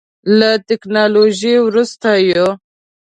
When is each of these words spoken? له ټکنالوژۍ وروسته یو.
له 0.39 0.49
ټکنالوژۍ 0.67 1.55
وروسته 1.67 2.09
یو. 2.31 2.47